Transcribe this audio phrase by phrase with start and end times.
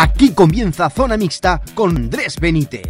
[0.00, 2.86] Aquí comienza Zona Mixta con Andrés Benítez.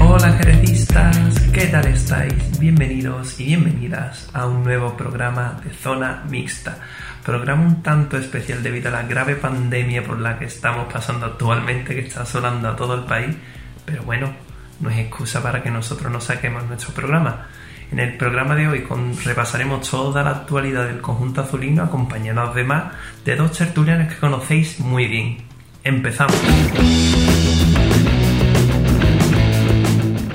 [0.00, 2.58] Hola jerecistas, ¿qué tal estáis?
[2.58, 6.78] Bienvenidos y bienvenidas a un nuevo programa de Zona Mixta.
[7.24, 11.94] Programa un tanto especial debido a la grave pandemia por la que estamos pasando actualmente,
[11.94, 13.36] que está asolando a todo el país.
[13.84, 14.34] Pero bueno,
[14.80, 17.46] no es excusa para que nosotros no saquemos nuestro programa.
[17.92, 22.94] En el programa de hoy con, repasaremos toda la actualidad del conjunto azulino acompañados además
[23.24, 25.38] de dos tertulianos que conocéis muy bien.
[25.84, 26.34] Empezamos.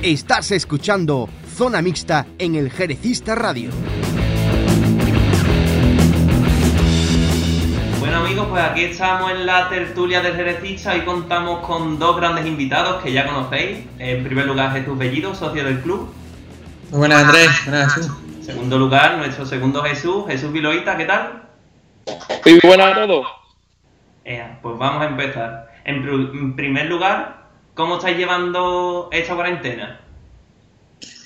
[0.01, 3.71] Estás escuchando Zona Mixta en el Jerecista Radio.
[7.99, 12.45] Bueno amigos, pues aquí estamos en la tertulia del Jerecista y contamos con dos grandes
[12.45, 13.79] invitados que ya conocéis.
[13.97, 16.13] En primer lugar Jesús Bellido, socio del club.
[16.89, 18.11] Muy buenas Andrés, buenas Jesús.
[18.37, 21.43] En segundo lugar, nuestro segundo Jesús, Jesús Viloita, ¿qué tal?
[22.45, 23.27] Muy buenas a todos.
[24.25, 25.71] Eh, pues vamos a empezar.
[25.85, 27.43] En, pr- en primer lugar,
[27.75, 29.99] ¿cómo estáis llevando esta cuarentena?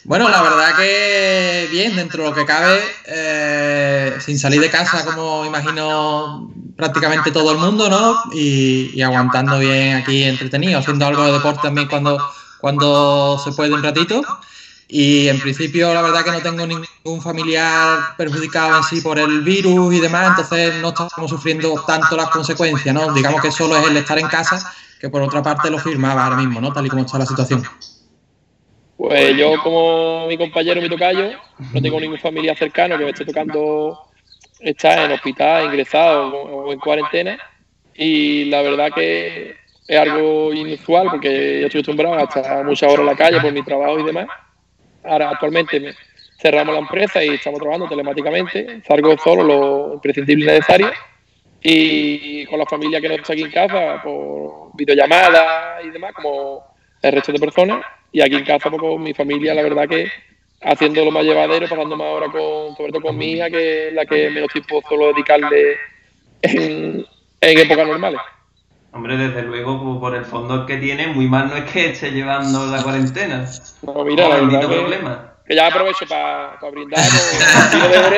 [0.05, 5.05] Bueno, la verdad que bien, dentro de lo que cabe, eh, sin salir de casa,
[5.05, 8.21] como imagino prácticamente todo el mundo, ¿no?
[8.33, 12.17] Y, y aguantando bien aquí entretenido, haciendo algo de deporte también cuando,
[12.59, 14.21] cuando se puede un ratito.
[14.87, 19.41] Y en principio, la verdad que no tengo ningún familiar perjudicado en sí por el
[19.41, 23.11] virus y demás, entonces no estamos sufriendo tanto las consecuencias, ¿no?
[23.13, 26.37] Digamos que solo es el estar en casa, que por otra parte lo firmaba ahora
[26.37, 26.71] mismo, ¿no?
[26.71, 27.63] Tal y como está la situación.
[28.97, 31.31] Pues yo, como mi compañero, mi tocayo,
[31.73, 33.99] no tengo ningún familiar cercano que me esté tocando
[34.59, 37.37] estar en hospital, ingresado o en cuarentena.
[37.95, 39.55] Y la verdad que
[39.87, 43.51] es algo inusual porque yo estoy acostumbrado a estar muchas horas en la calle por
[43.51, 44.27] mi trabajo y demás.
[45.03, 45.93] Ahora, actualmente, me-
[46.39, 48.81] cerramos la empresa y estamos trabajando telemáticamente.
[48.87, 50.91] Salgo solo lo imprescindible y necesario.
[51.61, 56.63] Y con la familia que no está aquí en casa, por videollamadas y demás, como
[57.01, 57.85] el resto de personas.
[58.11, 60.07] Y aquí en casa, pues, con mi familia, la verdad que
[60.61, 63.93] haciendo lo más llevadero, pasando más horas con, sobre todo con mi hija, que es
[63.93, 65.77] la que menos tiempo suelo dedicarle
[66.41, 67.05] en,
[67.41, 68.19] en épocas normales.
[68.93, 72.67] Hombre, desde luego, por el fondo que tiene, muy mal no es que esté llevando
[72.67, 73.43] la cuarentena.
[73.81, 75.33] No, mira, la que, problema.
[75.47, 78.17] que ya aprovecho para brindar con un tiro de ore,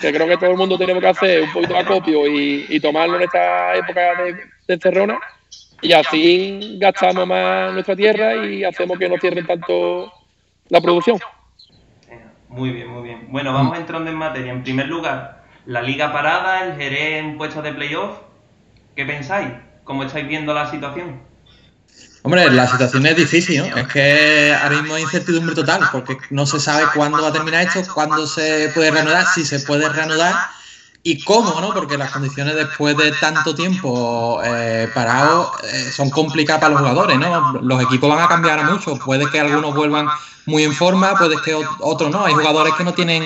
[0.00, 2.80] que creo que todo el mundo tenemos que hacer un poquito de acopio y, y
[2.80, 4.32] tomarlo en esta época de,
[4.66, 5.18] de encerrona.
[5.80, 10.12] Y así gastamos más nuestra tierra y hacemos que no cierren tanto
[10.68, 11.20] la producción.
[12.48, 13.28] Muy bien, muy bien.
[13.30, 14.50] Bueno, vamos entrando en materia.
[14.50, 18.18] En primer lugar, la liga parada, el Jerez en puestos de playoff.
[18.96, 19.50] ¿Qué pensáis?
[19.88, 21.22] ¿Cómo estáis viendo la situación?
[22.22, 23.76] Hombre, la situación es difícil, ¿no?
[23.78, 27.66] Es que ahora mismo hay incertidumbre total, porque no se sabe cuándo va a terminar
[27.66, 30.34] esto, cuándo se puede reanudar, si se puede reanudar
[31.02, 31.72] y cómo, ¿no?
[31.72, 37.18] Porque las condiciones después de tanto tiempo eh, parados eh, son complicadas para los jugadores,
[37.18, 37.60] ¿no?
[37.62, 40.06] Los equipos van a cambiar mucho, puede que algunos vuelvan
[40.44, 42.26] muy en forma, puede que ot- otros no.
[42.26, 43.24] Hay jugadores que no tienen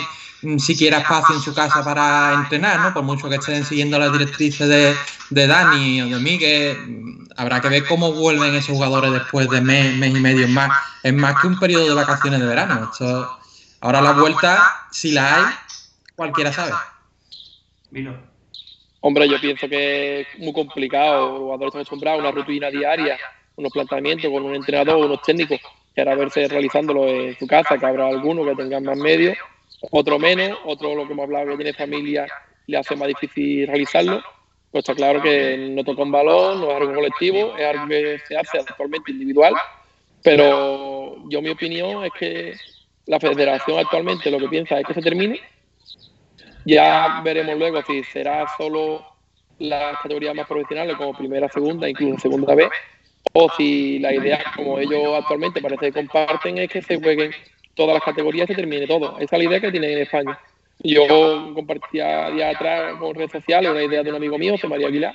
[0.59, 2.93] siquiera espacio en su casa para entrenar, ¿no?
[2.93, 4.95] Por mucho que estén siguiendo las directrices de,
[5.31, 9.61] de Dani o de Miguel, mm, habrá que ver cómo vuelven esos jugadores después de
[9.61, 10.45] mes, mes y medio.
[10.47, 10.71] Es más,
[11.03, 12.91] es más que un periodo de vacaciones de verano.
[12.91, 13.39] Esto,
[13.81, 15.45] ahora la vuelta, si la hay,
[16.17, 16.73] cualquiera sabe.
[19.01, 21.31] Hombre, yo pienso que es muy complicado.
[21.31, 23.19] Los jugadores están acostumbrados a una rutina diaria,
[23.57, 25.61] unos planteamientos con un entrenador, unos técnicos,
[25.95, 29.37] que ahora verse realizándolo en su casa, que habrá algunos que tengan más medios,
[29.91, 32.27] otro menos, otro lo que hemos hablado que tiene familia
[32.67, 34.23] le hace más difícil realizarlo.
[34.71, 38.19] Pues está claro que no toca un balón, no es algo colectivo, es algo que
[38.27, 39.55] se hace actualmente individual,
[40.23, 42.55] pero yo mi opinión es que
[43.07, 45.41] la federación actualmente lo que piensa es que se termine
[46.65, 49.05] ya veremos luego si será solo
[49.59, 52.69] las categorías más profesionales como primera, segunda, incluso segunda vez,
[53.33, 57.33] o si la idea, como ellos actualmente parece que comparten, es que se jueguen
[57.75, 59.19] todas las categorías se termine todo.
[59.19, 60.39] Esa es la idea que tienen en España.
[60.81, 65.15] Yo compartía días atrás por redes sociales una idea de un amigo mío, José Aguilar,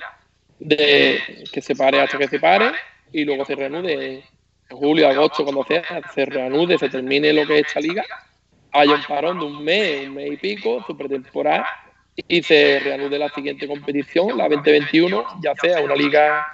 [0.58, 1.20] de
[1.52, 2.72] que se pare hasta que se pare
[3.12, 4.22] y luego se reanude
[4.70, 5.82] en julio, agosto, cuando sea,
[6.14, 8.04] se reanude, se termine lo que es esta liga
[8.72, 11.66] haya un parón de un mes, un mes y pico, su pretemporada,
[12.16, 16.46] y se reanude la siguiente competición, la 2021, ya sea una liga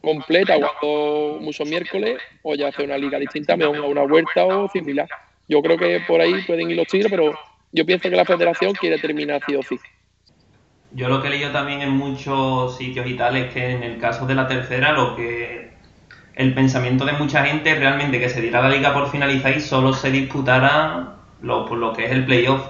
[0.00, 5.08] completa, jugando muchos miércoles, o ya sea una liga distinta, a una vuelta o similar.
[5.50, 7.36] Yo creo que por ahí pueden ir los tiros, pero
[7.72, 9.80] yo pienso que la federación quiere terminar sí o sí.
[10.92, 13.98] Yo lo que he leído también en muchos sitios y tal es que en el
[13.98, 15.72] caso de la tercera, lo que
[16.36, 19.60] el pensamiento de mucha gente es realmente que se diera la liga por finalizar y
[19.60, 22.68] solo se disputara lo, por lo que es el playoff.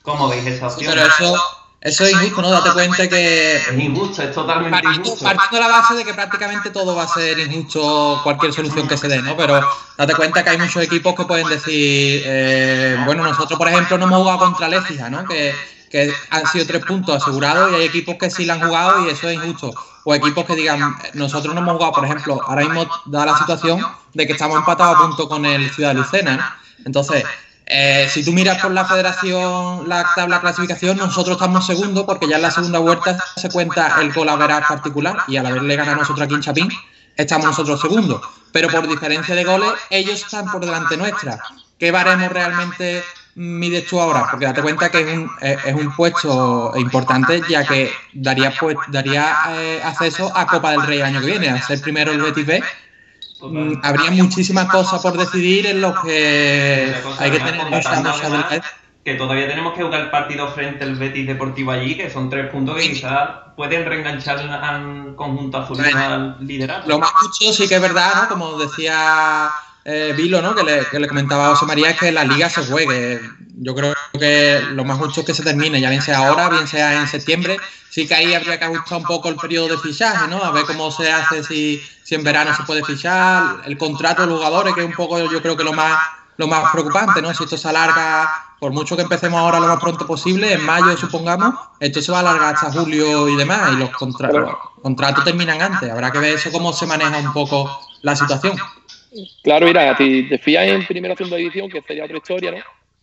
[0.00, 0.94] ¿Cómo veis esa opción?
[0.94, 1.36] Pero eso,
[1.80, 2.50] eso es injusto, ¿no?
[2.50, 3.56] Date cuenta que.
[3.56, 5.24] Es injusto, es totalmente partiendo, injusto.
[5.24, 8.96] partiendo de la base de que prácticamente todo va a ser injusto, cualquier solución que
[8.96, 9.36] se dé, ¿no?
[9.36, 9.60] Pero
[9.96, 14.06] date cuenta que hay muchos equipos que pueden decir, eh, bueno, nosotros, por ejemplo, no
[14.06, 15.24] hemos jugado contra Lecija, ¿no?
[15.24, 15.54] Que,
[15.88, 19.10] que han sido tres puntos asegurados y hay equipos que sí la han jugado y
[19.10, 19.72] eso es injusto.
[20.02, 23.86] O equipos que digan, nosotros no hemos jugado, por ejemplo, ahora mismo da la situación
[24.14, 26.84] de que estamos empatados a punto con el Ciudad de Lucena, ¿no?
[26.86, 27.24] Entonces,
[27.70, 32.36] eh, si tú miras por la federación, la tabla clasificación, nosotros estamos segundos porque ya
[32.36, 35.96] en la segunda vuelta se cuenta el gol a veras particular y al haberle ganado
[35.96, 36.68] a nosotros aquí en
[37.14, 38.22] estamos nosotros segundos.
[38.52, 41.38] Pero por diferencia de goles, ellos están por delante nuestra.
[41.78, 43.04] ¿Qué baremos realmente
[43.34, 44.26] mides tú ahora?
[44.30, 49.36] Porque date cuenta que es un, eh, un puesto importante ya que daría, pues, daría
[49.50, 52.46] eh, acceso a Copa del Rey el año que viene, a ser primero el Betis
[53.40, 58.62] Mm, habría muchísimas cosas por decidir en los que hay que tener mucha, habilidad.
[59.04, 62.50] que todavía tenemos que jugar el partido frente al Betis Deportivo allí, que son tres
[62.50, 66.88] puntos que quizás pueden reenganchar al conjunto azul al liderazgo.
[66.88, 68.28] Lo más mucho sí que es verdad, ¿no?
[68.28, 69.50] Como decía
[69.84, 70.54] eh, Vilo, ¿no?
[70.54, 73.20] Que le, que le comentaba a José María, es que la liga se juegue.
[73.60, 76.66] Yo creo que lo más justo es que se termine, ya bien sea ahora, bien
[76.66, 77.56] sea en septiembre.
[77.88, 80.42] Sí que ahí habría que ajustar un poco el periodo de fichaje, ¿no?
[80.44, 84.28] A ver cómo se hace, si, si en verano se puede fichar, el contrato de
[84.28, 86.00] los jugadores, que es un poco, yo creo que lo más,
[86.38, 87.34] lo más preocupante, ¿no?
[87.34, 88.26] Si esto se alarga,
[88.58, 92.16] por mucho que empecemos ahora lo más pronto posible, en mayo supongamos, esto se va
[92.16, 95.90] a alargar hasta julio y demás, y los, contra los contratos terminan antes.
[95.90, 98.56] Habrá que ver eso cómo se maneja un poco la situación.
[99.42, 102.58] Claro, mira, si te fías en primera segunda división, que sería otra historia, ¿no?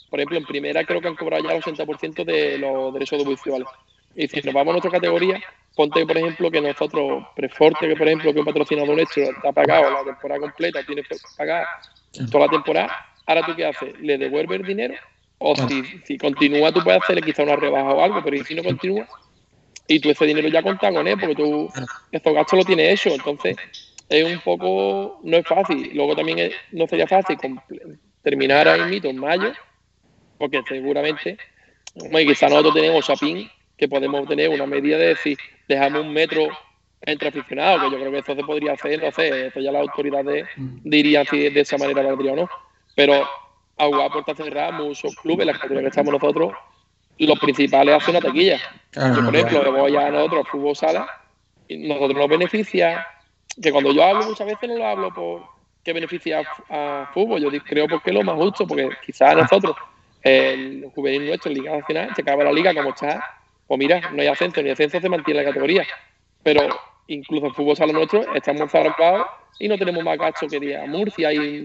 [0.09, 3.67] Por ejemplo, en primera creo que han cobrado ya el 80% de los derechos audiovisuales.
[4.15, 5.39] Y si nos vamos a otra categoría,
[5.75, 9.91] ponte, por ejemplo, que nosotros, Preforte, que por ejemplo, que un patrocinador nuestro está pagado
[9.91, 11.67] la temporada completa, tiene que pagar
[12.31, 12.95] toda la temporada,
[13.25, 14.95] ahora tú qué haces, ¿le devuelves el dinero?
[15.37, 18.63] O si, si continúa, tú puedes hacerle quizá una rebaja o algo, pero si no
[18.63, 19.07] continúa,
[19.87, 21.69] y tú ese dinero ya contás con él, porque tú
[22.11, 23.57] estos gastos lo tienes hecho, entonces
[24.07, 25.91] es un poco, no es fácil.
[25.93, 27.37] Luego también es- no sería fácil
[28.21, 29.51] terminar ahí mito en mayo,
[30.37, 31.37] porque seguramente,
[31.95, 35.37] bueno, y quizá nosotros tenemos Chapín, que podemos tener una medida de decir,
[35.67, 36.47] dejamos un metro
[37.01, 39.81] entre aficionados, que yo creo que eso se podría hacer, no sé, esto ya las
[39.83, 42.49] autoridades dirían si de esa manera valdría o no.
[42.95, 43.27] Pero
[43.77, 46.53] a jugar a puerta cerrada, muchos clubes, las categorías que estamos nosotros,
[47.17, 48.59] los principales hacen una taquilla.
[48.93, 51.07] Yo, no, por ejemplo, voy a nosotros, fútbol sala,
[51.67, 53.05] y nosotros nos beneficia,
[53.61, 57.41] que cuando yo hablo muchas veces no lo hablo por que beneficia a, a fútbol,
[57.41, 59.75] yo creo porque es lo más justo, porque quizás nosotros,
[60.23, 63.21] el juvenil nuestro, en Liga Nacional, se acaba la liga como está,
[63.67, 65.85] pues mira, no hay ascenso, ni ascenso se mantiene la categoría.
[66.43, 66.67] Pero
[67.07, 69.27] incluso el fútbol sala nuestro estamos zarpados
[69.59, 71.61] y no tenemos más gasto que día Murcia y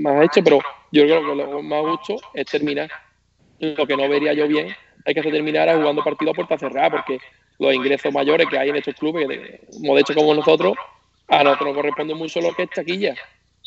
[0.00, 0.60] más hecho, pero
[0.92, 2.90] yo creo que lo más justo es terminar.
[3.60, 4.74] Lo que no vería yo bien
[5.04, 7.18] es que se terminara jugando partido a puerta cerrada, porque
[7.58, 9.26] los ingresos mayores que hay en estos clubes,
[9.72, 10.74] como de hecho como nosotros,
[11.28, 13.14] a nosotros nos corresponde mucho lo que es taquilla,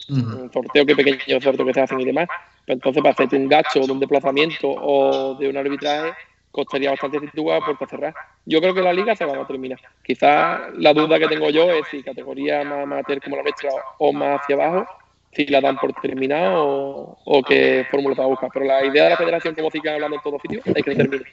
[0.10, 2.28] un sorteo que pequeños sorteos que se hacen y demás.
[2.66, 6.14] Pero entonces para hacerte un gasto de un desplazamiento o de un arbitraje
[6.58, 8.16] costaría bastante si tú a puerta cerrada.
[8.46, 9.80] Yo creo que la liga se va a terminar.
[10.04, 13.70] Quizás la duda que tengo yo es si categoría más amateur como la nuestra
[14.00, 14.88] o más hacia abajo,
[15.34, 18.50] si la dan por terminado o, o qué fórmula va a buscar.
[18.52, 21.26] Pero la idea de la federación, como sigan hablando en todos sitios, es que termine.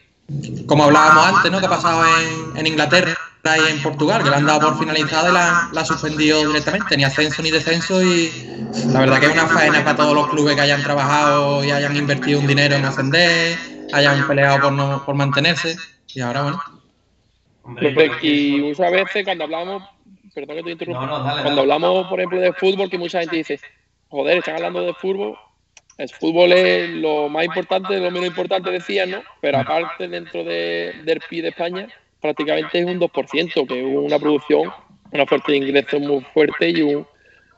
[0.66, 1.58] Como hablábamos antes, ¿no?
[1.58, 5.30] Que ha pasado en, en Inglaterra y en Portugal, que la han dado por finalizada
[5.30, 8.30] y la, la han suspendido directamente, ni ascenso ni descenso y
[8.92, 11.96] la verdad que es una faena para todos los clubes que hayan trabajado y hayan
[11.96, 15.76] invertido un dinero en ascender, hayan peleado por, no, por mantenerse
[16.14, 16.62] y ahora bueno.
[18.22, 19.82] Y muchas veces cuando hablamos,
[20.34, 23.20] perdón que te interrumpa, No, no, dale, cuando hablamos, por ejemplo, de fútbol, que mucha
[23.20, 23.60] gente dice,
[24.08, 25.36] joder, están hablando de fútbol,
[25.96, 29.22] el fútbol es lo más importante, lo menos importante decían, ¿no?
[29.40, 31.88] Pero aparte dentro de, del PIB de España,
[32.20, 34.72] prácticamente es un 2%, que es una producción,
[35.12, 37.06] una fuerte de ingresos muy fuerte y un,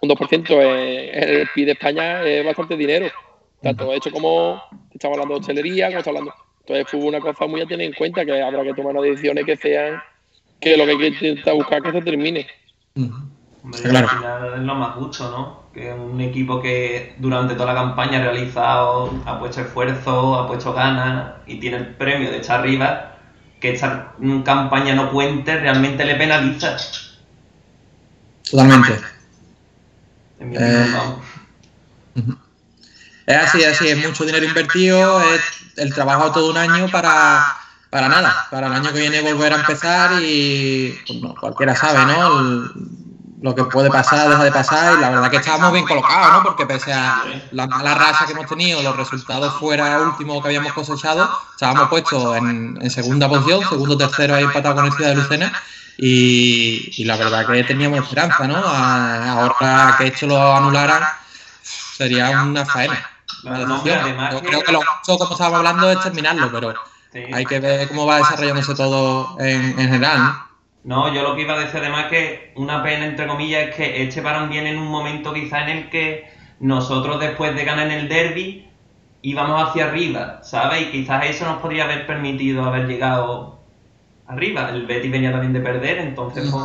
[0.00, 3.10] un 2% en el PIB de España es bastante dinero.
[3.66, 6.34] Tanto hecho como estamos hablando de hostelería, como estamos hablando.
[6.60, 8.92] Entonces, el fútbol es una cosa muy a tener en cuenta, que habrá que tomar
[8.92, 10.02] unas decisiones que sean
[10.60, 12.46] que lo que hay que intentar buscar que se termine.
[12.96, 14.08] Hombre, claro.
[14.08, 15.66] al final es lo más justo, ¿no?
[15.72, 20.72] Que un equipo que durante toda la campaña ha realizado, ha puesto esfuerzo, ha puesto
[20.72, 23.16] ganas y tiene el premio de estar arriba,
[23.60, 24.12] que esta
[24.44, 26.76] campaña no cuente, realmente le penaliza.
[28.50, 28.92] Totalmente.
[30.40, 30.92] En mi Eh, opinión,
[32.14, 32.36] vamos.
[33.26, 35.40] Es así, es así, es mucho dinero invertido, es
[35.76, 37.56] el trabajo todo un año para,
[37.90, 42.06] para nada, para el año que viene volver a empezar y pues, no, cualquiera sabe,
[42.06, 42.70] ¿no?
[43.42, 46.42] Lo que puede pasar, deja de pasar, y la verdad que estábamos bien colocados, ¿no?
[46.44, 50.72] Porque pese a la mala racha que hemos tenido, los resultados fuera últimos que habíamos
[50.72, 55.52] cosechado, estábamos puestos en, segunda posición, segundo, tercero ahí empatado con el Ciudad de Lucena,
[55.98, 58.56] y, la verdad que teníamos esperanza, ¿no?
[58.56, 61.02] ahora que esto lo anularan,
[61.96, 63.15] sería una faena.
[63.46, 66.74] Yo creo que lo mucho, como estábamos hablando, es terminarlo, pero
[67.32, 70.18] hay que ver cómo va desarrollándose todo en, general.
[70.18, 70.46] ¿no?
[70.84, 74.02] No, yo lo que iba a decir además que una pena, entre comillas, es que
[74.04, 77.92] este parón viene en un momento quizá en el que nosotros después de ganar en
[77.92, 78.68] el derby
[79.22, 80.82] íbamos hacia arriba, ¿sabes?
[80.82, 83.58] Y quizás eso nos podría haber permitido haber llegado
[84.28, 84.70] arriba.
[84.70, 86.64] El Betis venía también de perder, entonces pues,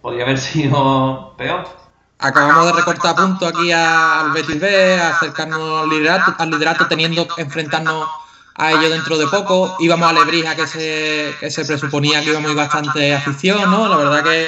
[0.00, 1.81] podría haber sido peor.
[2.22, 7.42] Acabamos de recortar puntos aquí al Betis B, acercarnos al liderato, al liderato teniendo que
[7.42, 8.06] enfrentarnos
[8.54, 9.76] a ello dentro de poco.
[9.80, 13.88] Íbamos a Lebrija, que se, que se presuponía que íbamos a ir bastante afición, ¿no?
[13.88, 14.46] La verdad que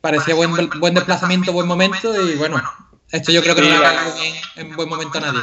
[0.00, 2.60] parecía buen, buen desplazamiento, buen momento y bueno,
[3.12, 5.42] esto yo creo que no le ha bien en buen momento a nadie.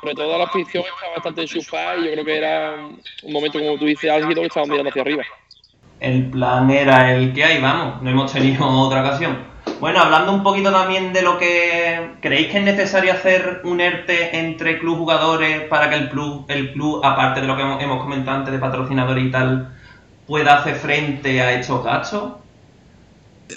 [0.00, 2.76] Sobre todo la afición está bastante enchufada y yo creo que era
[3.24, 5.22] un momento, como tú dices, álgido que estaban mirando hacia arriba.
[6.00, 9.57] El plan era el que hay, vamos, no hemos tenido otra ocasión.
[9.80, 14.36] Bueno, hablando un poquito también de lo que creéis que es necesario hacer un ERTE
[14.36, 18.38] entre club jugadores para que el club, el club, aparte de lo que hemos comentado
[18.38, 19.76] antes de patrocinadores y tal,
[20.26, 22.32] pueda hacer frente a estos gastos.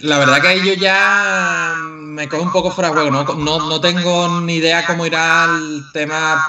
[0.03, 3.59] La verdad que yo ya me cojo un poco fuera de juego, ¿no?
[3.59, 6.45] No, tengo ni idea cómo irá el tema.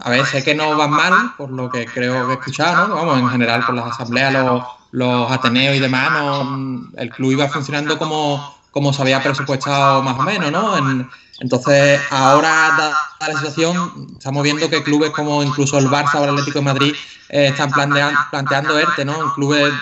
[0.00, 2.96] A ver, sé que no van mal, por lo que creo que he escuchado, ¿no?
[2.96, 7.48] Vamos, en general, por las asambleas, los, los Ateneos y demás, no, el club iba
[7.48, 11.08] funcionando como, como se había presupuestado más o menos, ¿no?
[11.40, 16.30] entonces, ahora, dada la situación, estamos viendo que clubes como incluso el Barça o el
[16.30, 16.94] Atlético de Madrid
[17.28, 19.34] eh, están planteando, ERTE, ¿no?
[19.34, 19.72] Clubes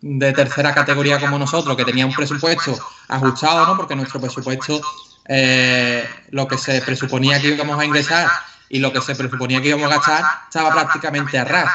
[0.00, 2.78] de tercera categoría como nosotros, que tenían un presupuesto
[3.08, 3.76] ajustado, ¿no?
[3.76, 4.80] Porque nuestro presupuesto,
[5.26, 8.28] eh, lo que se presuponía que íbamos a ingresar
[8.68, 11.72] y lo que se presuponía que íbamos a gastar, estaba prácticamente a ras.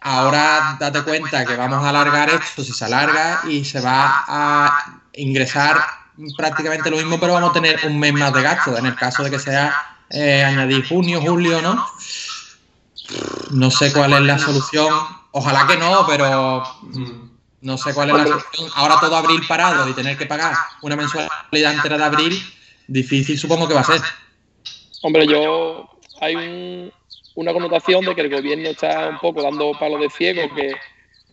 [0.00, 5.00] Ahora date cuenta que vamos a alargar esto, si se alarga, y se va a
[5.16, 5.76] ingresar
[6.36, 8.76] prácticamente lo mismo, pero vamos a tener un mes más de gasto.
[8.76, 9.74] En el caso de que sea
[10.10, 11.86] eh, añadir junio, julio, ¿no?
[13.50, 14.92] No sé cuál es la solución.
[15.32, 16.62] Ojalá que no, pero
[17.60, 18.70] no sé cuál es la solución.
[18.74, 22.54] Ahora todo abril parado y tener que pagar una mensualidad entera de abril,
[22.86, 24.00] difícil supongo que va a ser.
[25.02, 25.88] Hombre, yo
[26.20, 26.90] hay
[27.34, 30.74] una connotación de que el gobierno está un poco dando palos de ciego, que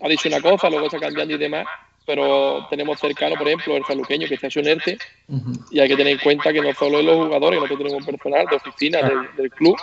[0.01, 1.65] ha dicho una cosa, luego está cambiando y demás
[2.05, 4.97] pero tenemos cercano, por ejemplo, el saluqueño que está en ERTE,
[5.71, 8.45] y hay que tener en cuenta que no solo es los jugadores, nosotros tenemos personal
[8.47, 8.99] de oficina
[9.37, 9.77] del, club,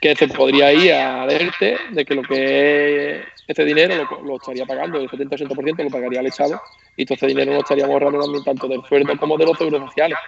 [0.00, 4.64] que se podría ir a ERTE de que lo que es este dinero lo, estaría
[4.66, 6.60] pagando, el 70-80% lo pagaría el Estado,
[6.96, 9.88] y todo ese dinero lo estaríamos ahorrando también tanto del sueldo como de los seguros
[9.88, 10.18] sociales.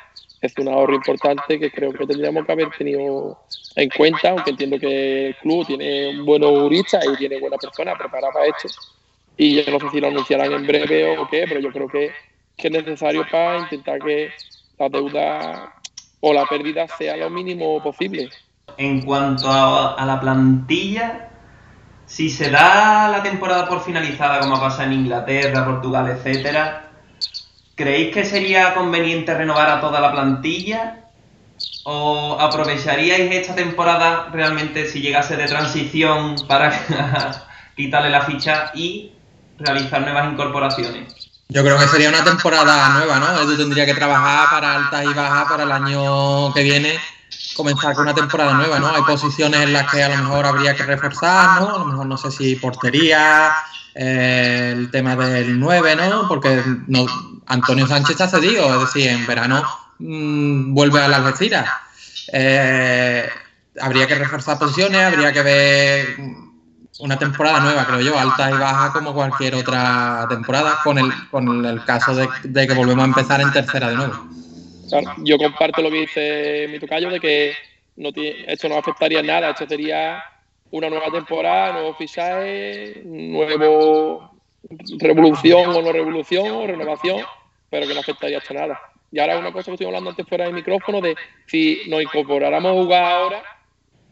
[0.41, 3.39] Es un ahorro importante que creo que tendríamos que haber tenido
[3.77, 8.33] en cuenta, aunque entiendo que el club tiene buenos juristas y tiene buenas personas preparadas
[8.33, 8.69] para esto
[9.41, 12.13] y yo no sé si lo anunciarán en breve o qué, pero yo creo que,
[12.59, 14.29] es necesario para intentar que
[14.79, 15.75] la deuda
[16.21, 18.29] o la pérdida sea lo mínimo posible.
[18.77, 21.31] En cuanto a, la plantilla,
[22.05, 26.91] si se da la temporada por finalizada, como pasa en Inglaterra, Portugal, etcétera,
[27.75, 31.07] ¿creéis que sería conveniente renovar a toda la plantilla?
[31.85, 36.73] ¿O aprovecharíais esta temporada realmente si llegase de transición para
[37.75, 39.13] quitarle la ficha y
[39.61, 41.15] realizar nuevas incorporaciones.
[41.49, 43.43] Yo creo que sería una temporada nueva, ¿no?
[43.43, 46.99] Edu tendría que trabajar para altas y bajas para el año que viene,
[47.57, 48.89] comenzar con una temporada nueva, ¿no?
[48.95, 51.75] Hay posiciones en las que a lo mejor habría que reforzar, ¿no?
[51.75, 53.53] A lo mejor no sé si portería,
[53.95, 56.29] eh, el tema del 9, ¿no?
[56.29, 57.07] Porque no,
[57.47, 59.65] Antonio Sánchez está cedido, es decir, en verano
[59.99, 61.69] mm, vuelve a las Algeciras.
[62.33, 63.29] Eh,
[63.81, 66.17] habría que reforzar posiciones, habría que ver
[67.01, 71.65] una temporada nueva, creo yo, alta y baja como cualquier otra temporada, con el, con
[71.65, 74.15] el caso de, que volvemos a empezar en tercera de nuevo.
[75.19, 77.55] yo comparto lo que dice mi tocayo de que
[77.97, 80.23] no esto no afectaría nada, esto sería
[80.71, 84.31] una nueva temporada, nuevo fichaje, nuevo
[84.99, 87.23] revolución o no revolución o renovación,
[87.71, 88.81] pero que no afectaría esto nada.
[89.13, 91.17] Y ahora una cosa que estoy hablando antes fuera del micrófono de
[91.47, 93.43] si nos incorporáramos a jugar ahora,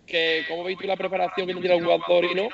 [0.09, 2.49] que cómo veis tú la preparación que tiene el jugador y no,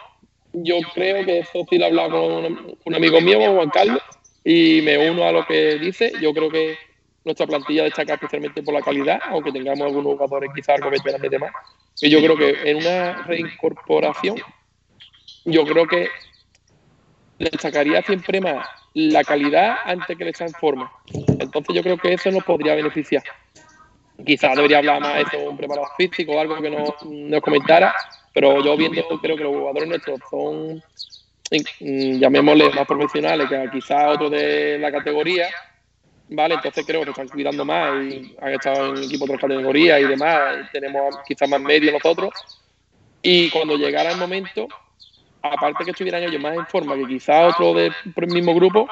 [0.53, 4.03] yo creo que eso sí lo he hablado con un, amigo mío, Juan Carlos,
[4.45, 6.13] y me uno a lo que dice.
[6.21, 6.77] Yo creo que
[7.25, 11.31] nuestra plantilla destaca especialmente por la calidad, aunque tengamos algunos jugadores quizás algo veteranos y
[11.31, 11.53] demás.
[12.01, 14.37] Y yo creo que en una reincorporación,
[15.45, 16.09] yo creo que
[17.39, 20.93] destacaría siempre más la calidad antes que le está en forma.
[21.39, 23.25] Entonces yo creo que eso nos podría beneficiar.
[24.25, 27.95] Quizás debería hablar más de un preparador físico o algo que nos, comentara,
[28.33, 30.77] pero yo viendo creo que los jugadores nuestros son,
[31.81, 35.49] mm, llamémosle, más profesionales que quizás otros de la categoría,
[36.29, 36.55] ¿vale?
[36.55, 40.05] Entonces creo que están cuidando más y han estado en equipos de otras categorías y
[40.05, 42.31] demás, tenemos quizás más medios nosotros.
[43.21, 44.69] Y cuando llegara el momento,
[45.43, 47.93] aparte que estuvieran ellos más en forma que quizás otro del
[48.29, 48.89] mismo grupo,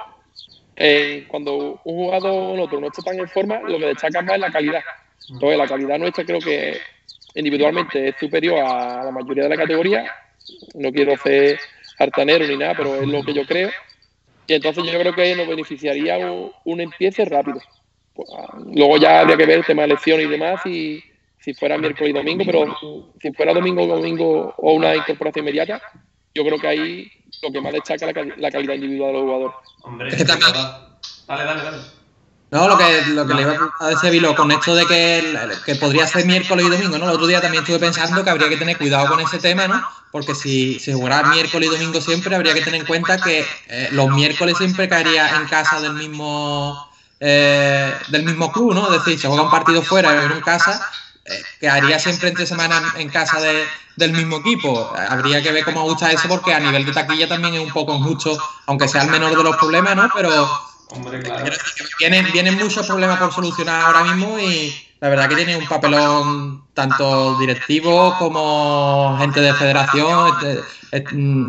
[0.77, 4.35] eh, cuando un jugador o otro no está tan en forma, lo que destaca más
[4.35, 4.83] es la calidad.
[5.29, 6.79] Entonces, la calidad nuestra creo que
[7.35, 10.05] individualmente es superior a la mayoría de la categoría.
[10.75, 11.59] No quiero ser
[11.99, 13.71] hartanero ni nada, pero es lo que yo creo.
[14.47, 16.19] Y entonces yo creo que nos beneficiaría
[16.65, 17.61] un, empiece rápido.
[18.15, 18.29] Pues,
[18.75, 21.03] luego ya habría que ver el tema de elecciones y demás, y
[21.39, 25.81] si fuera miércoles y domingo, pero si fuera domingo domingo o una incorporación inmediata,
[26.35, 27.13] yo creo que ahí
[27.43, 29.57] lo que más destaca es la, calidad individual de los jugadores.
[29.83, 30.53] Hombre, es que también...
[31.27, 32.02] Dale, dale, dale.
[32.53, 35.75] No, lo que, lo que le iba a decir Vilo, con esto de que, que
[35.77, 37.07] podría ser miércoles y domingo, ¿no?
[37.07, 39.83] El otro día también estuve pensando que habría que tener cuidado con ese tema, ¿no?
[40.11, 43.89] Porque si se jugara miércoles y domingo siempre, habría que tener en cuenta que eh,
[43.93, 48.85] los miércoles siempre caería en casa del mismo eh, del mismo club, ¿no?
[48.93, 50.87] Es decir, si juega un partido fuera y en casa,
[51.25, 53.65] eh, quedaría siempre entre semanas en casa de,
[53.97, 54.93] del mismo equipo.
[55.09, 57.95] Habría que ver cómo gusta eso porque a nivel de taquilla también es un poco
[57.95, 60.11] injusto, aunque sea el menor de los problemas, ¿no?
[60.15, 60.72] Pero
[61.99, 66.65] vienen, vienen muchos problemas por solucionar ahora mismo y la verdad que tiene un papelón
[66.75, 70.33] tanto directivo como gente de federación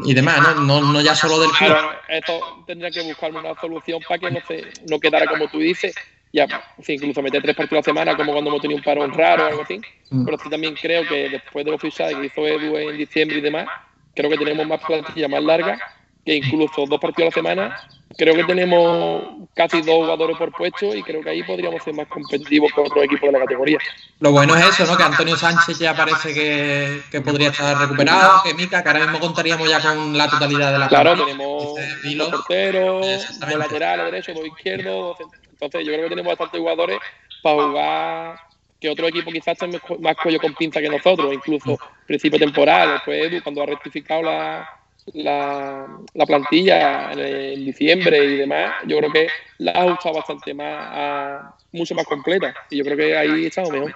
[0.05, 0.81] y demás, ¿no?
[0.81, 1.75] No, ya solo del club.
[2.09, 5.93] esto tendría que buscar una solución para que no, se, no quedara como tú dices,
[6.33, 6.47] ya,
[6.87, 9.47] incluso meter tres partidos a la semana, como cuando hemos tenido un parón raro o
[9.47, 9.79] algo así.
[10.09, 10.25] Mm.
[10.25, 13.41] Pero sí también creo que después de los fichajes que hizo Edu en diciembre y
[13.41, 13.67] demás,
[14.15, 15.79] creo que tenemos más plantilla más larga,
[16.25, 17.87] que incluso dos partidos a la semana.
[18.17, 19.23] Creo que tenemos
[19.55, 23.05] casi dos jugadores por puesto y creo que ahí podríamos ser más competitivos con otros
[23.05, 23.77] equipos de la categoría.
[24.19, 24.97] Lo bueno es eso, ¿no?
[24.97, 29.19] Que Antonio Sánchez ya parece que, que podría estar recuperado, que Mica, que ahora mismo
[29.19, 31.75] contaríamos ya con la totalidad de la Claro, tenemos
[32.17, 35.17] dos porteros, dos laterales, derecho, dos izquierdos,
[35.51, 36.99] entonces yo creo que tenemos bastantes jugadores
[37.41, 38.39] para jugar
[38.79, 42.93] que otro equipo quizás esté más cuello con pinza que nosotros, incluso principio de temporada,
[42.93, 44.69] después Edu cuando ha rectificado la,
[45.13, 49.27] la, la plantilla en, diciembre y demás, yo creo que
[49.59, 53.71] la ha ajustado bastante más, a, mucho más completa y yo creo que ahí estamos
[53.71, 53.95] mejor.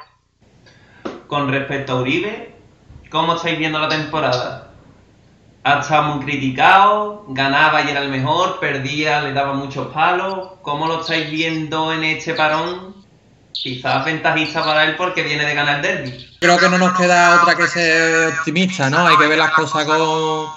[1.27, 2.51] Con respecto a Uribe,
[3.09, 4.67] ¿cómo estáis viendo la temporada?
[5.67, 10.51] ha estado muy criticado, ganaba y era el mejor, perdía, le daba muchos palos.
[10.61, 12.95] ¿Cómo lo estáis viendo en este parón?
[13.51, 16.37] Quizás ventajista para él porque viene de ganar el derby.
[16.39, 19.05] Creo que no nos queda otra que ser optimista, ¿no?
[19.07, 20.47] Hay que ver las cosas con,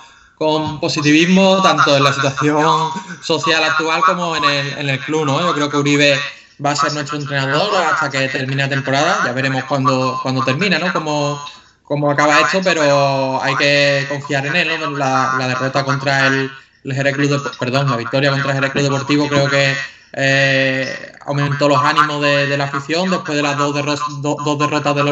[0.40, 2.88] con positivismo, tanto en la situación
[3.22, 5.38] social actual como en el, en el club, ¿no?
[5.38, 6.18] Yo creo que Uribe
[6.64, 9.20] va a ser nuestro entrenador hasta que termine la temporada.
[9.26, 10.90] Ya veremos cuándo, cuando termina, ¿no?
[10.94, 11.38] Como,
[11.82, 14.98] cómo acaba esto, pero hay que confiar en él.
[14.98, 16.50] La, derrota contra el,
[16.84, 19.76] el Jerez Club, perdón, la victoria contra el Jerez Club Deportivo creo que
[20.14, 23.74] eh, aumentó los ánimos de, la afición después de las dos,
[24.22, 25.04] dos derrotas de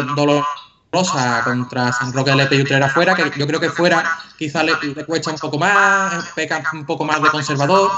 [0.91, 4.63] dolorosas contra San Roque de Lepe y Utrera fuera, que yo creo que fuera quizá
[4.63, 4.75] le,
[5.05, 7.91] cuesta un poco más, peca un poco más de conservador,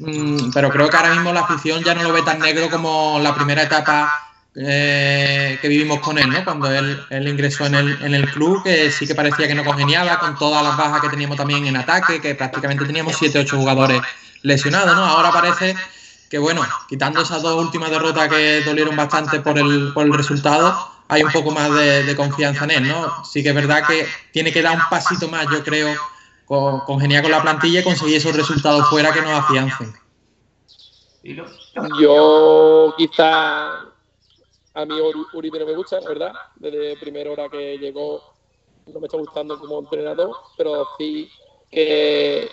[0.00, 3.18] mm, pero creo que ahora mismo la afición ya no lo ve tan negro como
[3.20, 4.12] la primera etapa
[4.58, 6.42] eh, que vivimos con él, ¿no?
[6.44, 10.18] Cuando él, ingresó en el, en el, club, que sí que parecía que no congeniaba
[10.18, 14.00] con todas las bajas que teníamos también en ataque, que prácticamente teníamos 7 8 jugadores
[14.42, 15.04] lesionados, ¿no?
[15.04, 15.76] Ahora parece
[16.30, 20.95] que, bueno, quitando esas dos últimas derrotas que dolieron bastante por el, por el resultado,
[21.08, 23.24] hay un poco más de, confianza en él, ¿no?
[23.24, 25.94] Sí que es verdad que tiene que dar un pasito más, yo creo,
[26.44, 29.92] con, congeniar con la plantilla y conseguir esos resultados fuera que nos afiancen.
[32.00, 33.86] Yo quizá
[34.76, 34.94] a mí
[35.32, 36.32] Uribe no me gusta, ¿verdad?
[36.56, 38.34] Desde primera hora que llegó
[38.86, 41.30] no me está gustando como entrenador, pero sí
[41.70, 42.48] que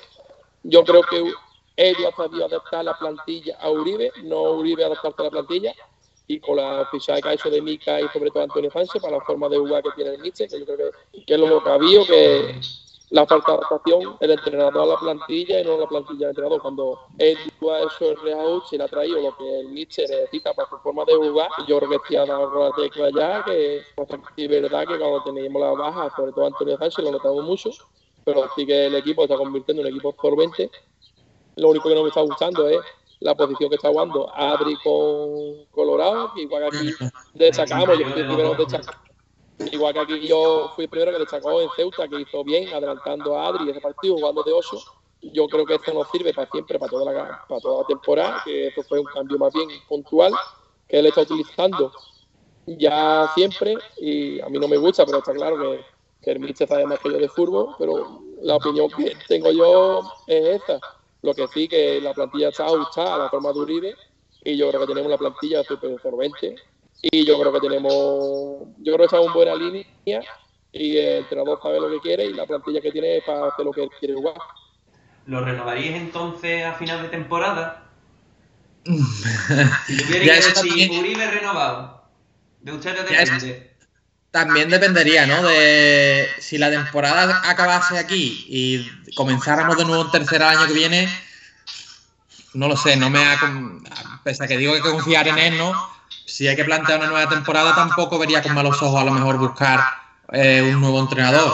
[0.64, 1.32] yo creo que
[1.76, 5.74] Edu ha sabido adaptar la plantilla a Uribe, no Uribe adaptarse a la plantilla,
[6.28, 9.18] y con la fichaje que ha hecho de Mica y sobre todo Antonio Sánchez para
[9.18, 10.78] la forma de jugar que tiene el Nietzsche, que yo creo
[11.12, 12.56] que, que es lo que ha habido, que
[13.14, 16.62] la falta de adaptación el entrenador a la plantilla y no la plantilla del entrenador.
[16.62, 20.52] Cuando él ha hecho el reajuste y le ha traído lo que el Nietzsche necesita
[20.54, 24.50] para su forma de jugar, yo creo que ha dado la tecla ya, que es
[24.50, 27.70] verdad que cuando teníamos la baja, sobre todo Antonio Sánchez, lo notamos mucho,
[28.26, 30.72] pero sí que el equipo está convirtiendo en un equipo absorbente.
[31.56, 32.80] Lo único que no me está gustando es
[33.24, 36.94] la posición que está jugando Adri con Colorado, igual que aquí
[37.34, 39.04] destacamos, yo primero destacamos
[39.72, 42.74] Igual que aquí yo fui el primero que le sacó en Ceuta, que hizo bien,
[42.74, 44.78] adelantando a Adri ese partido, jugando de 8.
[45.32, 48.42] yo creo que esto nos sirve para siempre, para toda la, para toda la temporada,
[48.44, 50.34] que esto fue un cambio más bien puntual
[50.90, 51.92] que él está utilizando
[52.66, 55.86] ya siempre y a mí no me gusta, pero está claro que,
[56.22, 60.02] que el Mister sabe más que yo de fútbol, pero la opinión que tengo yo
[60.28, 60.80] es esta.
[61.24, 63.96] Lo que sí, que la plantilla está ajustada a la forma de Uribe
[64.44, 66.56] y yo creo que tenemos una plantilla súper solvente
[67.02, 70.22] y yo creo que tenemos, yo creo que estamos en buena línea
[70.72, 73.66] y el entrenador sabe lo que quiere y la plantilla que tiene es para hacer
[73.66, 74.36] lo que quiere jugar.
[75.26, 77.90] ¿Lo renovaríais entonces a final de temporada?
[78.86, 82.04] si tuviera que decir Uribe renovado,
[82.60, 83.73] de ustedes depende.
[84.34, 85.44] También dependería, ¿no?
[85.44, 91.08] De si la temporada acabase aquí y comenzáramos de nuevo en tercer año que viene,
[92.56, 93.38] no lo sé, no me ha.
[94.24, 95.72] Pese a que digo que confiar en él, ¿no?
[96.26, 99.38] Si hay que plantear una nueva temporada, tampoco vería con malos ojos a lo mejor
[99.38, 99.82] buscar
[100.32, 101.54] eh, un nuevo entrenador.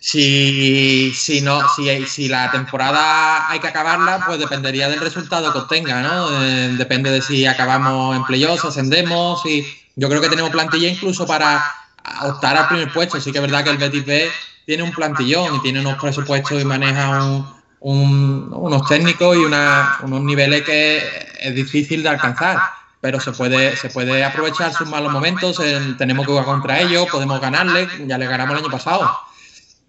[0.00, 5.60] Si, si, no, si, si la temporada hay que acabarla, pues dependería del resultado que
[5.60, 6.42] obtenga, ¿no?
[6.42, 11.24] Eh, depende de si acabamos en playoffs, ascendemos, y yo creo que tenemos plantilla incluso
[11.24, 11.85] para
[12.22, 13.20] optar al primer puesto.
[13.20, 14.30] Sí que es verdad que el Betis B
[14.64, 17.44] tiene un plantillón y tiene unos presupuestos y maneja
[17.80, 21.02] unos técnicos y unos niveles que
[21.40, 22.58] es difícil de alcanzar
[23.06, 25.60] pero se puede, se puede aprovechar sus malos momentos,
[25.96, 29.16] tenemos que jugar contra ellos, podemos ganarle, ya le ganamos el año pasado.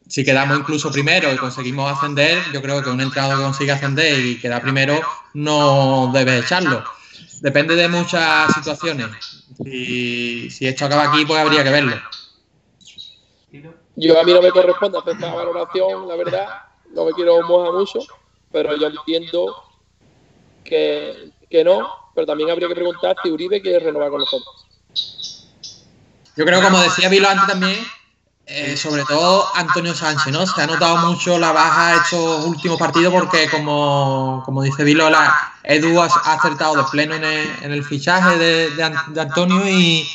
[0.08, 4.24] Si quedamos incluso primero y conseguimos ascender, yo creo que un entrenador que consigue ascender
[4.24, 5.02] y queda primero
[5.34, 6.84] no debe echarlo.
[7.42, 9.46] Depende de muchas situaciones.
[9.66, 11.96] Y si esto acaba aquí, pues habría que verlo.
[13.96, 16.48] Yo a mí no me corresponde hacer esta valoración, la verdad.
[16.94, 18.00] No me quiero mojar mucho,
[18.52, 19.56] pero yo entiendo
[20.64, 24.66] que, que no, pero también habría que preguntar si Uribe quiere renovar con nosotros.
[26.36, 27.76] Yo creo, como decía Vilo antes también,
[28.50, 30.48] eh, sobre todo Antonio Sánchez, ¿no?
[30.48, 35.10] Se ha notado mucho la baja estos últimos partidos porque, como, dice Vilo,
[35.64, 38.84] Edu ha, acertado de pleno en el, fichaje de,
[39.20, 40.08] Antonio y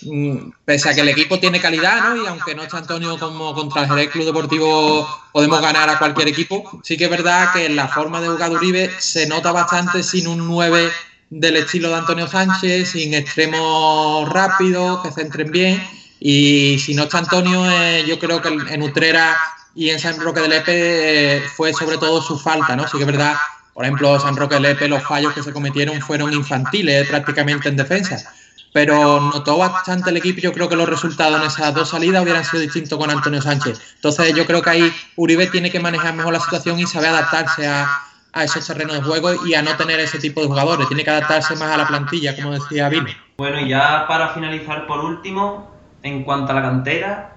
[0.00, 2.24] mm, pese a que el equipo tiene calidad, ¿no?
[2.24, 6.80] Y aunque no está Antonio como contra el Club Deportivo podemos ganar a cualquier equipo,
[6.82, 8.52] sí que es verdad que en la forma de jugar
[8.98, 10.90] se nota bastante sin un 9
[11.28, 16.03] del estilo de Antonio Sánchez, sin extremos rápidos, que centren bien.
[16.20, 19.36] Y si no está Antonio, eh, yo creo que en Utrera
[19.74, 22.86] y en San Roque de Lepe eh, fue sobre todo su falta, ¿no?
[22.86, 23.34] Sí que es verdad,
[23.72, 27.76] por ejemplo, San Roque de Lepe, los fallos que se cometieron fueron infantiles prácticamente en
[27.76, 28.32] defensa.
[28.72, 30.40] Pero notó bastante el equipo.
[30.40, 33.80] Yo creo que los resultados en esas dos salidas hubieran sido distintos con Antonio Sánchez.
[33.96, 37.68] Entonces, yo creo que ahí Uribe tiene que manejar mejor la situación y saber adaptarse
[37.68, 37.88] a,
[38.32, 40.88] a esos terrenos de juego y a no tener ese tipo de jugadores.
[40.88, 43.06] Tiene que adaptarse más a la plantilla, como decía Vino.
[43.36, 45.73] Bueno, y ya para finalizar por último,
[46.04, 47.33] en cuanto a la cantera,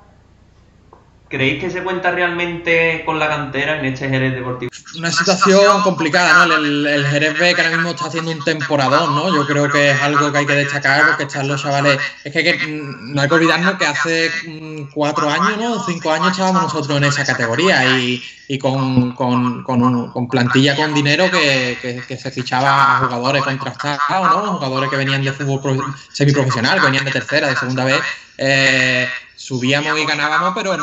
[1.30, 4.72] ¿Creéis que se cuenta realmente con la cantera en este Jerez Deportivo?
[4.98, 6.56] Una situación complicada, ¿no?
[6.56, 9.36] El, Jerez B que ahora mismo está haciendo un temporadón, ¿no?
[9.36, 12.00] Yo creo que es algo que hay que destacar porque están los chavales.
[12.24, 12.58] Es que,
[13.02, 15.84] no hay que olvidarnos que hace mm, cuatro años, ¿no?
[15.86, 22.32] Cinco años estábamos nosotros en esa categoría y, con, con, plantilla con dinero que, se
[22.32, 24.54] fichaba a jugadores contrastados, ¿no?
[24.54, 28.02] Jugadores que venían de fútbol semiprofesional, que venían de tercera, de segunda vez.
[29.38, 30.74] Subíamos y ganábamos, pero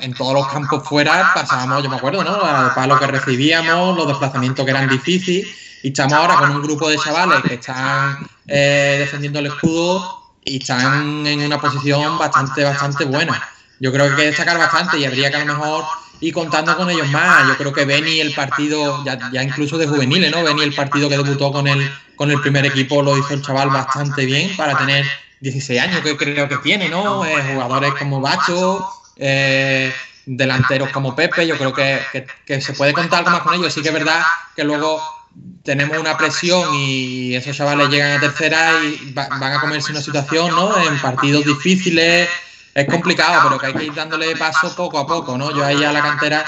[0.00, 2.40] en todos los campos fuera pasábamos, yo me acuerdo, ¿no?
[2.40, 5.46] Para lo que recibíamos, los desplazamientos que eran difíciles.
[5.82, 10.56] Y estamos ahora con un grupo de chavales que están eh, defendiendo el escudo y
[10.56, 13.40] están en una posición bastante, bastante buena.
[13.78, 15.84] Yo creo que hay que destacar bastante y habría que a lo mejor
[16.20, 17.46] ir contando con ellos más.
[17.46, 20.42] Yo creo que Beni el partido, ya, ya incluso de juveniles, ¿no?
[20.42, 23.68] Beni el partido que debutó con el, con el primer equipo lo hizo el chaval
[23.68, 25.06] bastante bien para tener
[25.40, 27.24] 16 años que creo que tiene, ¿no?
[27.24, 29.92] Eh, jugadores como Bacho, eh,
[30.26, 33.72] delanteros como Pepe, yo creo que, se puede contar algo más con ellos.
[33.72, 34.22] Sí que es verdad
[34.54, 35.00] que luego
[35.62, 40.50] tenemos una presión y esos chavales llegan a tercera y van a comerse una situación,
[40.50, 40.76] ¿no?
[40.82, 42.28] En partidos difíciles,
[42.74, 45.54] es complicado, pero que hay que ir dándole paso poco a poco, ¿no?
[45.54, 46.44] Yo ahí a la cantera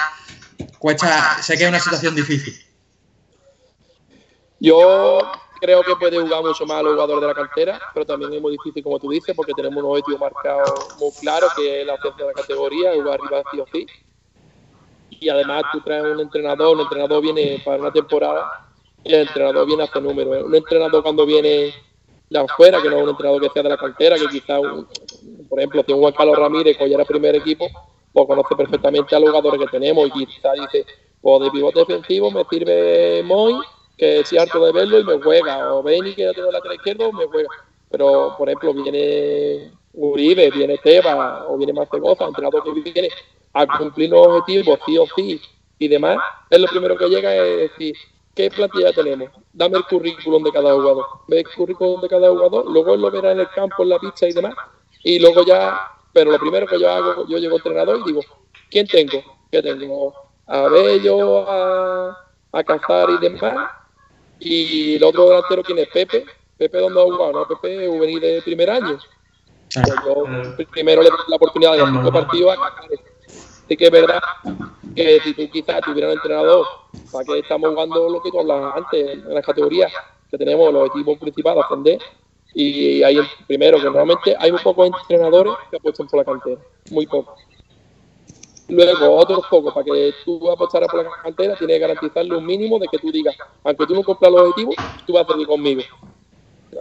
[0.78, 2.54] cuesta, sé que es una situación difícil.
[4.60, 8.40] Yo creo que puede jugar mucho más los jugadores de la cantera, pero también es
[8.40, 10.64] muy difícil, como tú dices, porque tenemos un objetivo marcado
[10.98, 13.86] muy claro, que es la ascenso de la categoría, jugar arriba sí o sí.
[15.10, 18.50] Y además tú traes un entrenador, un entrenador viene para una temporada
[19.04, 20.44] y el entrenador viene a hacer números.
[20.44, 21.74] Un entrenador cuando viene
[22.30, 24.58] de afuera, que no es un entrenador que sea de la cantera, que quizá,
[25.48, 27.66] por ejemplo, si un Juan Carlos Ramírez, que ya era primer equipo,
[28.12, 30.86] pues conoce perfectamente a los jugadores que tenemos y quizá dice,
[31.20, 33.54] pues de pivote defensivo me sirve Moy
[34.00, 37.12] que es harto de verlo y me juega, o Benny que ya la lateral izquierdo,
[37.12, 37.50] me juega.
[37.90, 43.10] Pero, por ejemplo, viene Uribe, viene Teba, o viene Macegoza, entrenador que viene
[43.52, 45.42] a cumplir los objetivos, sí o sí,
[45.78, 46.16] y demás,
[46.48, 47.94] es lo primero que llega es decir,
[48.34, 49.28] ¿qué plantilla tenemos?
[49.52, 51.04] Dame el currículum de cada jugador.
[51.28, 53.98] Ve el currículum de cada jugador, luego él lo verá en el campo, en la
[53.98, 54.54] pista y demás,
[55.04, 55.78] y luego ya,
[56.14, 58.22] pero lo primero que yo hago, yo llego entrenador y digo,
[58.70, 59.22] ¿quién tengo?
[59.52, 60.14] ¿Qué tengo?
[60.46, 62.16] A Bello, a,
[62.52, 63.79] a Cazar y demás,
[64.40, 65.88] y el otro delantero, ¿quién es?
[65.88, 66.24] Pepe.
[66.56, 67.32] Pepe, ¿dónde ha jugado?
[67.32, 68.98] No, Pepe, juvenil de primer año.
[69.72, 72.90] Pues yo primero le doy la oportunidad de cinco partidos a
[73.64, 74.20] Así que es verdad
[74.96, 76.66] que si tú quizás tuvieras un entrenador,
[77.12, 79.92] para que estamos jugando lo que tú hablabas antes, en las categorías
[80.28, 82.00] que tenemos los equipos principales a ascender,
[82.52, 87.06] y el primero que normalmente hay muy pocos entrenadores que apuestan por la cantera, muy
[87.06, 87.38] pocos.
[88.70, 92.78] Luego, otros pocos, para que tú apostaras por la cantera, tienes que garantizarle un mínimo
[92.78, 95.82] de que tú digas, aunque tú no cumplas los objetivos, tú vas a seguir conmigo.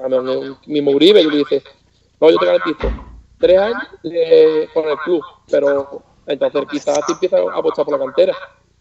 [0.03, 1.63] A mí, mismo Uribe, tú le dices,
[2.21, 2.91] no, yo te garantizo
[3.39, 3.87] tres años
[4.73, 8.35] con el club, pero entonces quizás te empiezas a apostar por la cantera.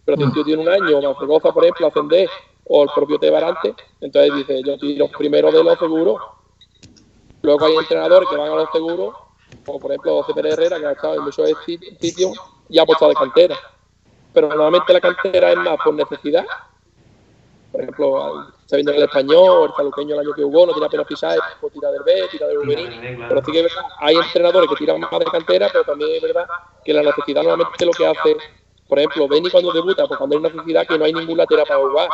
[0.05, 2.29] Pero si tú tienes un año, más goza, por ejemplo, ascender,
[2.69, 6.21] o el propio Tebarante, entonces dice, yo tiro primero de los seguros.
[7.41, 9.15] Luego hay entrenadores que van a los seguros,
[9.65, 11.49] como por ejemplo José Pérez Herrera, que ha estado en muchos
[12.01, 13.57] sitios y ha apostado de cantera.
[14.33, 16.45] Pero normalmente la cantera es más por necesidad
[17.71, 21.07] por ejemplo, está viendo el español, el saluqueño el año que hubo, no tiene apenas
[21.07, 23.25] pisar, pues tira del B, tira del juvenil.
[23.29, 26.47] Pero sí que verdad, hay entrenadores que tiran más de cantera, pero también es verdad
[26.85, 28.37] que la necesidad normalmente lo que hace,
[28.89, 31.81] por ejemplo, Benny cuando debuta, pues cuando hay necesidad que no hay ningún lateral para
[31.81, 32.09] jugar.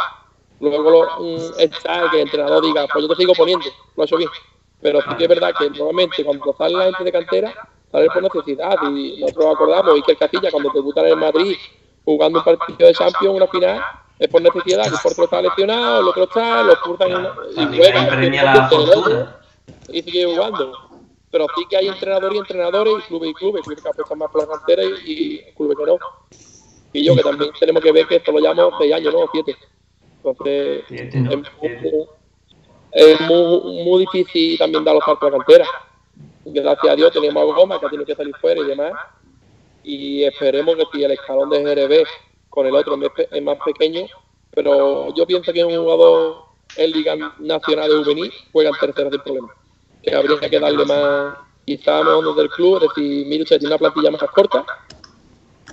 [0.61, 4.17] Luego lo, está que el entrenador diga, pues yo te sigo poniendo, lo ha hecho
[4.17, 4.31] bien.
[4.83, 8.23] Pero sí que es verdad que normalmente cuando sale la gente de cantera, sale por
[8.23, 8.77] necesidad.
[8.91, 11.57] Y nosotros acordamos, y que el Castilla cuando debuta en Madrid,
[12.05, 13.81] jugando un partido de Champions, una final,
[14.19, 17.11] es por necesidad, que el portero está lesionado, el otro está, lo expulsan
[17.57, 19.41] y juega.
[19.89, 20.73] Y sigue jugando.
[21.31, 24.31] Pero sí que hay entrenadores y entrenadores, y clubes y clubes, clubes que apuestan más
[24.31, 25.99] por la cantera y, clubes que no.
[26.93, 29.27] Y yo, que también tenemos que ver que esto lo llamamos seis años, ¿no?
[29.33, 29.57] Siete.
[30.17, 30.85] Entonces,
[32.93, 35.67] es, muy, muy, difícil también dar los saltos a la cantera.
[36.47, 38.93] Gracias a Dios tenemos a Goma, que tiene que salir fuera y demás.
[39.83, 42.07] Y esperemos que si el escalón de GRB
[42.49, 42.99] con el otro
[43.31, 44.07] es más pequeño,
[44.51, 46.45] pero yo pienso que un jugador
[46.77, 49.49] en Liga Nacional de Juvenil juega en tercera sin problema.
[50.03, 53.79] Que habría que darle más, quizá más del club, es decir, mire usted tiene una
[53.79, 54.65] plantilla más corta,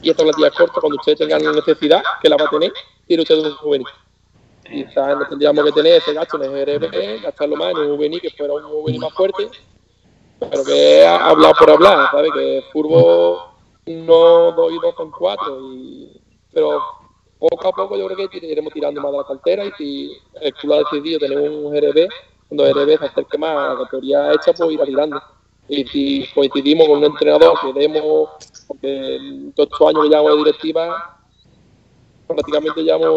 [0.01, 2.71] y esta plantilla corta, cuando ustedes tengan necesidad, que la va a tener,
[3.05, 3.87] tiene usted un juvenil.
[4.63, 8.21] Quizás no tendríamos que tener ese gasto en el GRB, gastarlo más en un juvenil
[8.21, 9.49] que fuera un juvenil más fuerte,
[10.49, 12.31] pero que hablar por hablar, ¿sabes?
[12.33, 13.51] Que Furbo
[13.85, 16.21] no doy dos con cuatro y
[16.53, 16.81] pero
[17.39, 20.53] poco a poco yo creo que iremos tirando más de la cantera y si el
[20.53, 22.07] club ha decidido tener un GRB,
[22.47, 25.21] cuando GRB se acerque más a la categoría hecha, pues irá tirando.
[25.67, 28.29] Y si coincidimos con un entrenador que demos,
[28.67, 31.20] porque todos estos años que llevamos de directiva,
[32.33, 33.09] prácticamente llevamos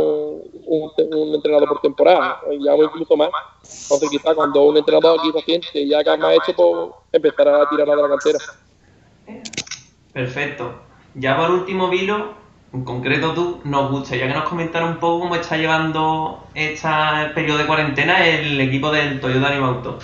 [0.66, 3.30] un, un, entrenador por temporada, llevamos incluso más.
[3.62, 7.68] Entonces quizás cuando un entrenador aquí se siente ya que más hecho, pues empezará a
[7.68, 8.38] tirar de la cantera.
[10.12, 10.72] Perfecto.
[11.14, 12.34] Ya por último, Vilo,
[12.72, 16.88] en concreto tú, nos gustaría que nos comentara un poco cómo está llevando este
[17.34, 19.98] periodo de cuarentena el equipo del Toyota Anima Auto.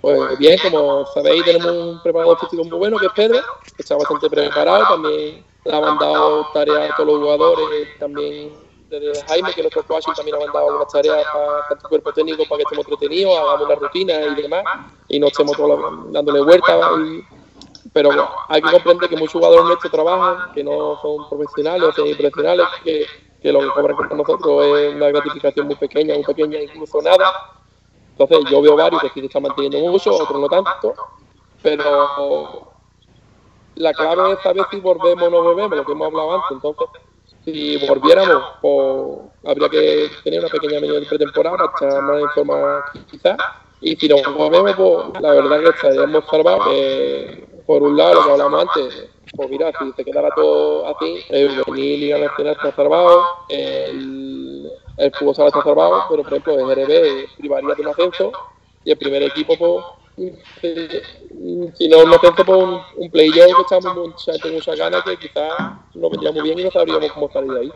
[0.00, 3.38] Pues bien, como sabéis, tenemos un preparador físico muy bueno que es Pedro,
[3.76, 8.52] que está bastante preparado, también le ha mandado tareas a todos los jugadores, también
[8.88, 12.44] desde Jaime, que es nuestro coach, también ha mandado algunas tareas para, el cuerpo técnico
[12.48, 14.64] para que estemos entretenidos, hagamos una rutina y demás,
[15.08, 17.24] y no estemos todos dándole vueltas y
[17.92, 18.10] pero
[18.48, 23.04] hay que comprender que muchos jugadores nuestros trabajan, que no son profesionales o semiprofesionales, que,
[23.42, 27.32] que lo que cobran con nosotros es una gratificación muy pequeña, muy pequeña, incluso nada.
[28.12, 30.94] Entonces yo veo varios que sí se están manteniendo mucho, otros no tanto,
[31.62, 32.71] pero
[33.76, 36.50] la clave es saber si volvemos o no volvemos, lo que hemos hablado antes.
[36.52, 36.88] Entonces,
[37.44, 42.28] si volviéramos, pues habría que tener una pequeña menú de pretemporada para estar más en
[42.30, 43.36] forma quizás.
[43.80, 46.66] Y si no volvemos, pues la verdad que estaríamos salvados.
[46.70, 51.24] Eh, por un lado, lo que hablamos antes, pues mira, si se quedara todo así,
[51.30, 56.54] el venir Liga Nacional está salvado, el, el fútbol sala está salvado, pero por ejemplo
[56.54, 58.32] el RB privaría de un ascenso
[58.84, 59.84] y el primer equipo, pues,
[60.16, 65.52] si no un ascenso, pues un, un play que echamos mucha, muchas ganas que quizás
[65.94, 67.72] no vendría muy bien y no sabríamos cómo salir de ahí.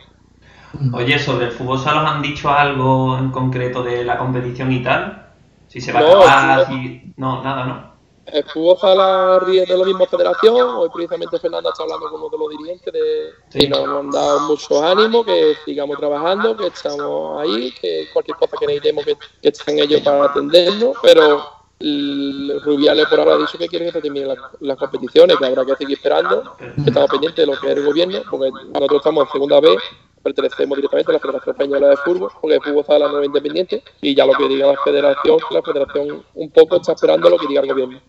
[0.92, 4.82] Oye, sobre el fútbol sala os han dicho algo en concreto de la competición y
[4.82, 5.32] tal?
[5.68, 7.12] Si se va a acabar, si...
[7.16, 7.96] no, nada, ¿no?
[8.32, 10.56] el fútbol sala de la misma federación.
[10.56, 14.40] Hoy precisamente Fernando está hablando con uno de los dirigentes de, y nos, han dado
[14.40, 19.48] mucho ánimo, que sigamos trabajando, que estamos ahí, que cualquier cosa que necesitemos que, que
[19.48, 24.34] estén ellos para atendernos, pero Rubiales por ahora ha dicho que quiere que se terminen
[24.60, 27.84] las, competiciones, que habrá que seguir esperando, que estamos pendientes de lo que es el
[27.84, 29.76] gobierno, porque nosotros estamos en segunda vez,
[30.22, 33.84] pertenecemos directamente a la Federación Española de Fútbol, porque el fútbol sala no es independiente,
[34.00, 37.46] y ya lo que diga la federación, la federación un poco está esperando lo que
[37.46, 38.00] diga el gobierno.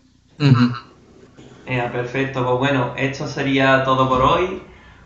[1.66, 4.62] Eh, perfecto, pues bueno, esto sería todo por hoy.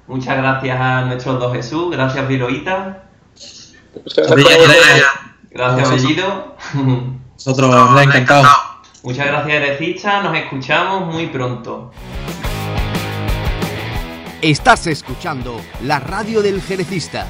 [0.07, 3.09] Muchas gracias a nuestros dos Jesús, gracias Viloita.
[4.05, 5.05] Gracias,
[5.51, 6.55] gracias Bellido.
[7.45, 8.47] Nosotros, encantado.
[9.03, 11.91] Muchas gracias Herecista, nos escuchamos muy pronto.
[14.41, 17.27] Estás escuchando la radio del Jerecista.